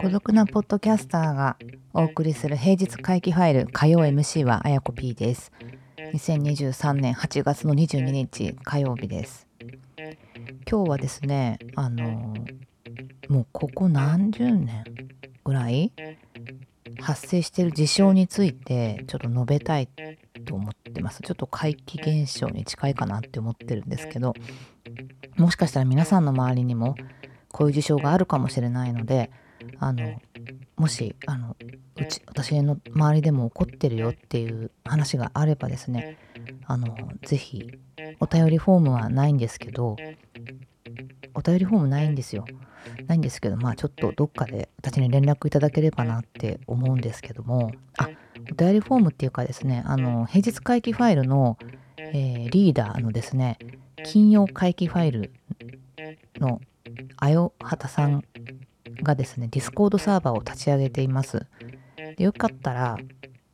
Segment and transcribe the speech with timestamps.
[0.00, 1.58] 孤独なポッドキャスターが
[1.92, 5.52] お送りする平日会議ファイル火曜 MC はあやこ P です。
[6.14, 9.46] 2023年8月の22日火曜日です。
[10.70, 12.34] 今日はですねあの
[13.28, 14.84] もうここ何十年
[15.44, 15.92] ぐらい
[17.00, 19.88] 発生している事象についてちょっと述べたい
[20.44, 21.22] と思ってます。
[21.22, 24.34] ちょっと怪奇現象に近いかなって思ってるんですけど
[25.36, 26.96] もしかしたら皆さんの周りにも
[27.52, 29.30] こういう事象があるかもしれないので
[29.78, 30.20] あの
[30.76, 31.56] もしあの
[31.96, 36.18] うち私の周りでも起こってるよっていう話があればですね
[36.66, 37.72] あのぜひ
[38.20, 39.96] お便りフォームはないんですけど
[41.34, 42.44] お便りフォームないんですよ。
[43.06, 48.08] ないんですけどまあちょっとどっかで私に連絡いただければなって思うんですけどもあ
[48.50, 51.58] お便りフォームっていうかですねあの平日回帰ファイルの、
[51.96, 53.58] えー、リーダーのですね
[54.04, 55.32] 金曜怪奇ファイル
[56.38, 56.60] の
[57.16, 58.24] あよはたさん
[59.02, 61.46] がですね、 Discord サーバーを立ち上げています。
[62.16, 62.98] でよかったら、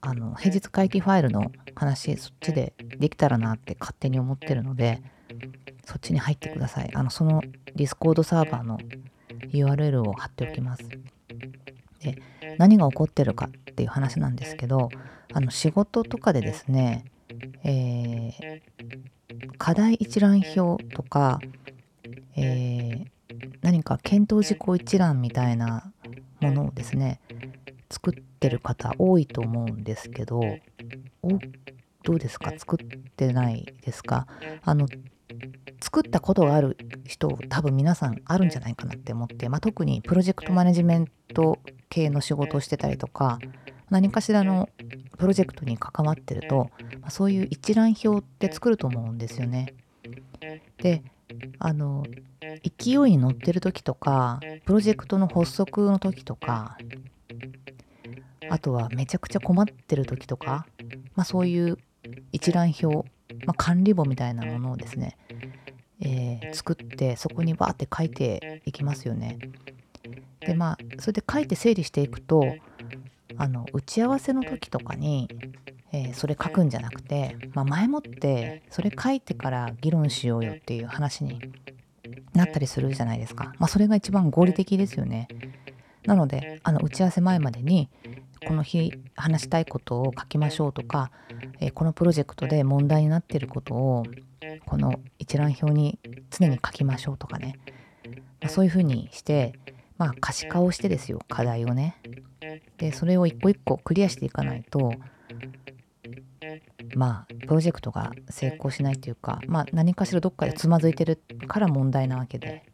[0.00, 5.02] あの、平日怪奇ファイルの話、そっちでできたらなって勝手に思ってるので、
[5.84, 6.90] そっちに入ってください。
[6.94, 7.40] あの、その
[7.74, 8.78] ディスコードサーバーの
[9.52, 10.88] URL を貼っておきます。
[12.00, 12.20] で、
[12.58, 14.88] 何が起こってるかっていう話なんですけど、
[15.32, 17.04] あの、仕事とかでですね、
[17.64, 18.60] えー、
[19.58, 21.40] 課題一覧表とか、
[22.36, 23.06] えー、
[23.62, 25.92] 何か検討事項一覧みたいな
[26.40, 27.20] ものをですね
[27.90, 30.40] 作ってる方多いと思うんですけど
[31.22, 31.28] お
[32.02, 32.52] どうですか？
[32.56, 34.26] 作ってないですか？
[34.64, 34.86] あの
[35.80, 43.38] 作ったことがある人多分皆さんあるんじゃないかなって思って、まあ、特にプロジェクトマネジメント系の仕事をしてたりとか
[43.90, 44.68] 何かしらの
[45.18, 49.74] プロジェクトに関わってると、まあ、そういう一覧表って作ると思うんですよね。
[50.78, 51.02] で
[51.58, 52.04] あの
[52.62, 56.76] 勢いに乗ってる時とかプロジェクトの発足の時とか
[58.50, 60.66] あとはめちゃくちゃ困ってる時とか、
[61.14, 61.78] まあ、そういう
[62.32, 63.08] 一覧表、
[63.46, 65.16] まあ、管理簿みたいなものをですね、
[66.04, 69.38] えー、作ってそこにバーって書いていきますよね。
[70.40, 72.44] でまあそれで書いて整理していくと
[73.36, 75.28] あの打ち合わせの時とかに、
[75.92, 81.40] えー、それ書くんじゃなくて、まあ、前もってそれ書いてから議論しようよっていう話に
[82.34, 83.52] なったりするじゃないですか。
[83.58, 85.28] まあ、それが一番合理的ですよね。
[86.06, 87.88] なので、あの打ち合わせ前までに、
[88.46, 91.10] この日話したいことを書きましょうとか、
[91.60, 94.04] えこのプロジェクトで問題になっていることを
[94.72, 95.98] この一覧表に
[96.30, 97.58] 常に書きましょうとかね、
[98.40, 99.52] まあ、そういうふうにして、
[99.98, 102.00] まあ、可視化をしてですよ課題をね。
[102.78, 104.94] でそれを一個一個クリアしていかないと
[106.96, 112.64] まあプロジェクトが成功しないというか、まあ、何かしらどっかでつまずいてるから問題なわけで、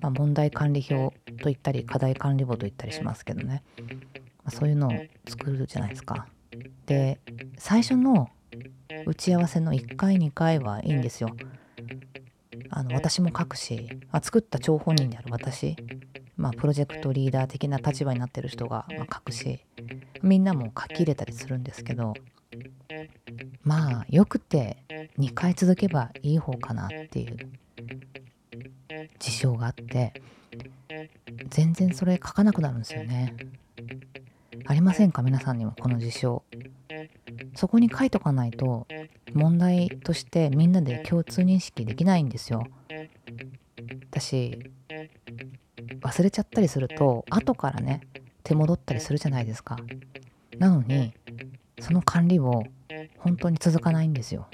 [0.00, 4.90] まあ、問題管理表と言ったり課題管理簿と言ったりしますけどね、まあ、そういうのを
[5.28, 6.28] 作るじゃないですか。
[6.86, 7.20] で
[7.58, 8.30] 最初の
[9.06, 11.30] 打ち合わせの1回2回はいいんですよ。
[12.70, 15.76] あの私も書くし、あ、作った張本人である私、
[16.36, 19.64] まあ、プロジェクトリーダー的な立場になってる人が、ま書くし
[20.22, 22.14] みんなも書き入れたりするんですけど
[23.62, 24.76] まあよくて
[25.18, 27.36] 2回続けばいい方かなっていう
[29.18, 30.22] 事象があって
[31.48, 33.36] 全然それ書かなくなるんですよね。
[34.66, 35.22] ありませんか？
[35.22, 36.44] 皆さんにもこの事象。
[37.60, 38.86] そこに書いとかないと
[39.34, 42.66] 問題としてみんなで共通認識できないんですよ。
[44.10, 44.58] 私
[46.00, 48.00] 忘れちゃったりすると後からね
[48.44, 49.76] 手戻ったりするじゃないですか。
[50.58, 51.12] なのに
[51.80, 52.62] その管理を
[53.18, 54.48] 本当に続かないんですよ。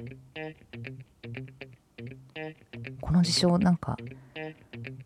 [3.01, 3.97] この事象なんか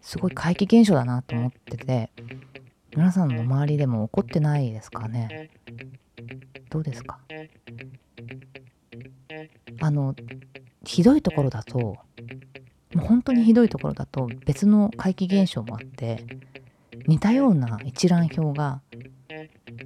[0.01, 2.11] すごい怪奇現象だなと思ってて
[2.97, 5.51] 皆さんの周りでも起こってないですかね
[6.71, 7.20] どうですか？
[9.81, 10.15] あの
[10.85, 11.97] ひどいところだとも
[12.97, 16.25] う本当にひどいところだと別の怪奇現象もあって
[17.07, 18.81] 似たような一覧表が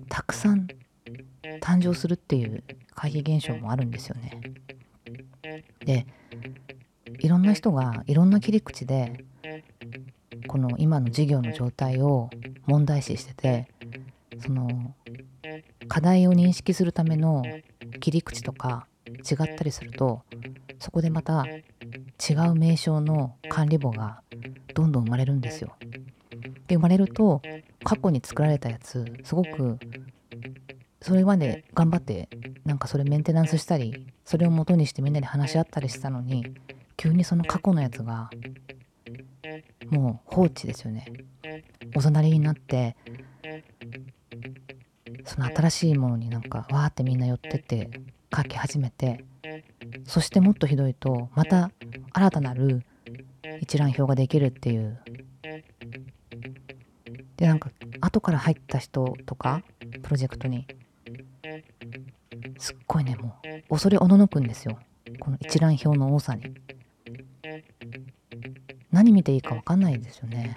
[0.09, 0.67] たくさん
[1.61, 2.65] 誕生するっていう
[2.95, 4.41] 怪奇現象もあるんですよね。
[5.85, 6.07] で
[7.21, 9.25] いろんな人がいろんな切り口で
[10.49, 12.31] この今の事業の状態を
[12.67, 13.69] 問題視してて
[14.41, 14.95] その
[15.89, 17.43] 課題を認識するための
[18.01, 18.87] 切り口とか
[19.29, 20.23] 違ったりすると
[20.79, 24.21] そこでまた違う名称の管理簿が
[24.75, 25.77] どんどん生まれるんですよ。
[26.67, 27.43] で生まれると
[27.85, 29.79] 過去に作られたやつすごく
[31.01, 32.29] それまで頑張って
[32.65, 36.47] なんかそれメンテナンスしたりそれを元にしてみんなで話し合ったりしたのに
[36.97, 38.31] 急にその過去のやつが
[39.91, 41.07] もう放置ですよね
[41.95, 42.97] おざなりになって
[45.25, 47.91] その新しいものになんかわーってみんな寄ってって
[48.35, 49.25] 書き始めて
[50.05, 51.71] そしてもっとひどいとまた
[52.13, 52.85] 新たなる
[53.61, 55.01] 一覧表ができるっていう。
[57.37, 57.71] でなんか
[58.01, 59.63] 後から入った人とか
[60.03, 60.67] プロジェクトに
[62.59, 63.37] すっごいねも
[63.69, 64.79] う恐れおののくんですよ。
[65.21, 66.55] この一覧表の多さに。
[68.91, 70.57] 何見ていいか分かんないですよね。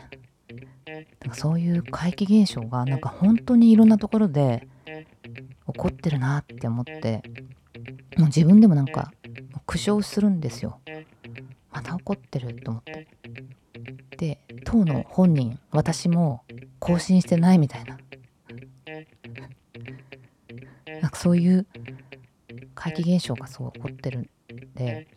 [1.21, 7.23] なんかそういう怪奇現象がなんか本当にいろんなところで起こってるなって思って
[8.17, 9.11] もう自分でもなんか
[9.65, 10.79] 苦笑するんですよ。
[11.71, 13.07] また起こってると思って。
[14.17, 16.43] で当の本人私も
[16.79, 17.97] 更新してないみたいな。
[21.01, 21.67] なんかそういう
[22.73, 24.29] 怪奇現象がそう起こってるん
[24.73, 25.07] で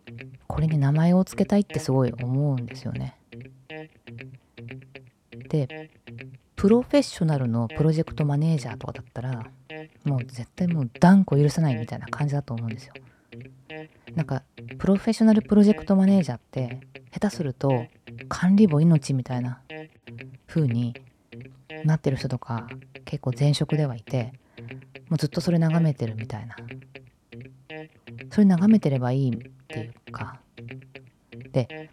[0.47, 3.17] これに名前を付けたいってすごい思うんですよね。
[5.49, 5.91] で
[6.55, 9.47] プロフェッショナルのプロジェクトマネージャーとかだったら
[10.05, 12.95] もう絶対もう断固許さないみたいな感じだと思うんですよ。
[14.15, 14.43] なんか
[14.79, 16.81] プロフェッショナルプロジェクトマネージャーって
[17.13, 17.87] 下手すると
[18.29, 19.61] 管理簿命みたいな
[20.47, 20.95] 風に
[21.85, 22.69] なってる人とか
[23.05, 24.33] 結構前職ではいて
[25.09, 26.57] もうずっとそれ眺めてるみたいな
[28.31, 29.39] それ眺めてればいいっ
[29.69, 30.41] ていうか
[31.53, 31.91] で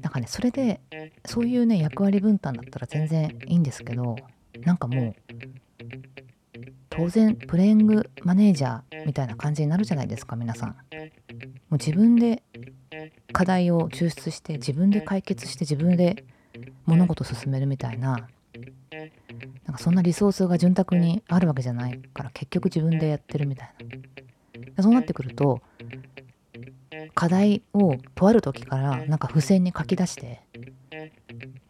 [0.00, 0.80] なんかねそれで
[1.24, 4.16] そういうね役割分担だったら全然いいんですけど
[4.60, 5.14] なんかもう
[6.94, 10.68] 当然プレイングマネージャーみたいな感じになるじゃないですか皆さん。
[10.68, 10.74] も
[11.70, 12.42] う自分で
[13.32, 16.26] 課題を抽出して自分で解決して自分で
[16.84, 18.28] 物事を進めるみたいな
[19.64, 23.74] なんかそんなリソースが潤沢にあるわけじゃないから結局自分でやってるみたい
[24.76, 24.82] な。
[24.82, 25.62] そうなってくると
[27.14, 30.42] 課題をとある時からなんか付箋に書き出して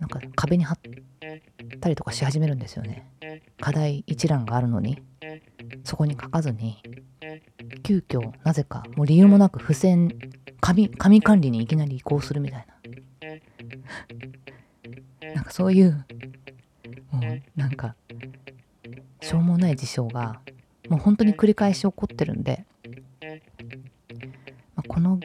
[0.00, 0.78] なんか壁に貼っ
[1.80, 3.08] たりとかし始めるんですよね。
[3.60, 5.00] 課題一覧があるのに
[5.84, 6.82] そこに書かずに
[7.82, 10.08] 急遽なぜかもう理由もなく付箋
[10.60, 12.72] 紙紙管理にいきなり移行するみたいな。
[15.34, 16.04] なんかそういう
[17.10, 17.94] もうなんか
[19.20, 20.40] しょうもない事象が
[20.88, 22.64] もう本当に繰り返し起こってるんで、
[24.74, 25.18] まあ、この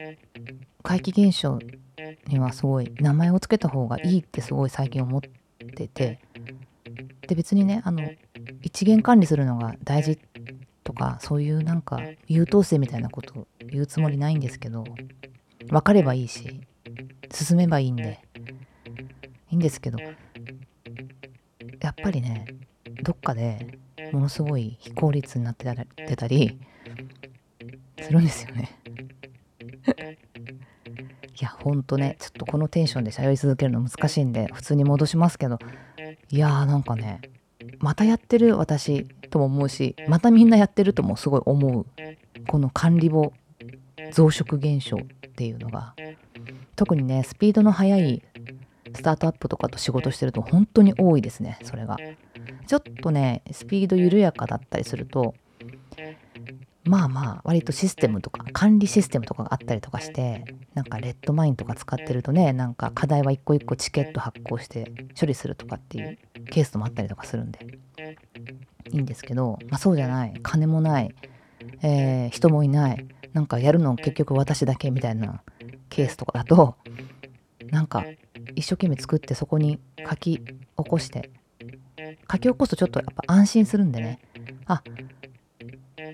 [0.82, 1.58] 怪奇現象
[2.28, 6.20] にはすごい名前を付けた方がいいってすごい最近思ってて
[7.26, 8.02] で別にねあの
[8.62, 10.18] 一元管理するのが大事っ
[10.88, 14.84] とかそういうなんか優等生みたいなこと言うつもりないんですけど
[15.68, 16.62] 分かればいいし
[17.30, 18.24] 進めばいいんで
[19.50, 22.46] いいんですけどやっぱりね
[23.02, 23.78] どっかで
[24.12, 25.66] ものすごい非効率になって
[26.16, 26.58] たり
[28.00, 28.70] するんですよね。
[29.86, 35.58] いやほんとねちょっとこのテンションで喋り続けるの難しいんで普通に戻しますけど
[36.30, 37.20] いやーなんかね
[37.78, 41.86] またやってる私とも思うしまたみんなやってるともすごい思う。
[42.46, 43.32] この管理簿
[44.12, 45.94] 増殖現象っていうのが。
[46.76, 48.22] 特にねスピードの速い
[48.94, 51.96] スタートアップとかと仕事してると本当に多いですねそれが。
[52.66, 55.34] ちょっとねスピード緩やかだったりすると
[56.84, 60.44] まあまあ割とシステムとか管理システムとかがあったりとかして
[60.74, 66.18] なんかレッドマインとか使ってるとねなんか課題は一個一個チケット発行して処理するとかっていう
[66.50, 67.78] ケースもあったりとかするんで。
[68.92, 71.14] いいんですけど、まあ、そうじゃない金もない、
[71.82, 75.42] えー、人もいないなんかやるの結局私だけみたいな
[75.88, 76.76] ケースとかだと
[77.70, 78.04] なんか
[78.54, 79.78] 一生懸命作ってそこに
[80.08, 80.44] 書き起
[80.76, 81.30] こして
[82.30, 84.20] 書き起こすとちょっとやっぱ安心するんでね
[84.66, 84.82] あ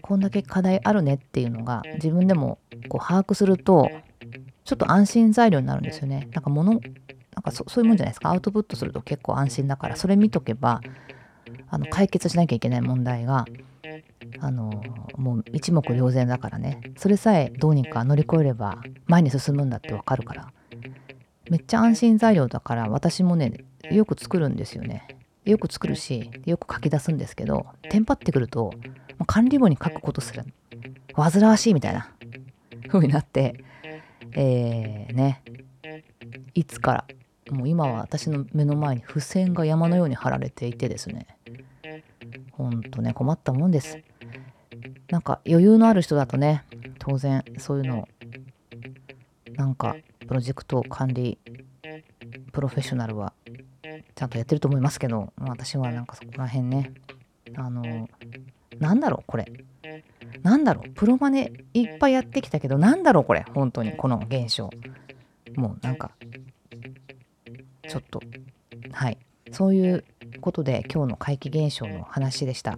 [0.02, 3.90] こんだけ課題あるねっていうのが自分でもこう把握すると
[4.64, 6.28] ちょっと安心材料になるんですよね。
[6.32, 6.80] なんか物なん
[7.42, 10.80] かそそういうもんじゃないですかアウトプットすると結構安心だからそれ見とけば
[11.68, 13.44] あの解決しなきゃいけない問題が
[14.40, 14.82] あの
[15.16, 16.80] もう一目瞭然だからね。
[16.96, 20.52] それさえどうにか乗り越えれば前に進むんだってわかるから。
[21.50, 23.52] めっちゃ安心材料だから私もね
[23.90, 25.06] よく作るんですよね。
[25.44, 28.72] よく作るしよく書き出すんですけどテンパってくると
[29.26, 30.42] 管理簿に書くことすら
[31.14, 32.10] 煩わしいみたいな
[32.88, 33.62] 風になって
[34.32, 35.42] えー、ね。
[36.54, 37.04] いつから
[37.50, 41.26] もう今は私の目の前に付箋が山のように貼られていてですね。
[42.52, 43.98] ほんとね困ったもんです。
[45.10, 46.64] なんか余裕のある人だとね
[46.98, 48.08] 当然そういうの
[49.56, 49.96] なんか
[50.26, 51.38] プロジェクト管理
[52.52, 53.32] プロフェッショナルは
[54.14, 56.92] ちゃんとやってると思いますけど私はなんかそこら辺ね
[57.56, 58.08] あの
[58.78, 59.46] なんだろうこれ。
[60.42, 63.44] なんだろうプロマネいっぱいやってきたけどなんだろうこれ。
[63.54, 64.70] 本当にこの現象。
[65.54, 66.10] もうなんか
[67.94, 68.20] ちょっと
[68.90, 69.18] はい
[69.52, 70.04] そういう
[70.40, 72.76] ことで今日の怪奇現象の話でした、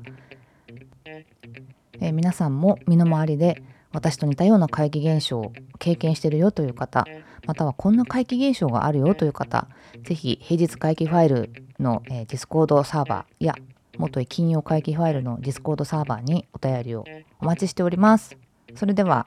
[1.06, 3.62] えー、皆さんも身の回りで
[3.94, 7.06] 私と似たような怪奇現象を経験してるよという方
[7.46, 9.68] またはこんな怪奇現象があるよという方
[10.04, 13.54] ぜひ平日怪奇ファイルの、えー、 Discord サーバーや
[13.96, 17.06] 元金曜怪奇ファイルの Discord サーバーにお便りを
[17.40, 18.36] お待ちしております。
[18.74, 19.26] それでは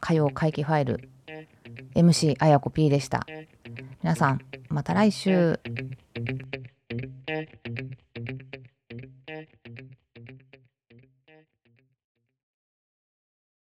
[0.00, 1.08] 火曜怪奇ファイル
[1.94, 3.24] MC あやこ P でした。
[4.00, 5.58] 皆さん、また来週。